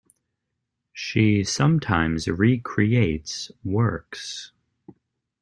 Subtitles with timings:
[0.93, 4.51] She sometimes re-creates works.